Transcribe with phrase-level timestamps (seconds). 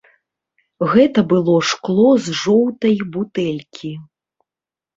[0.93, 3.95] Гэта было шкло з жоўтай бутэлькі.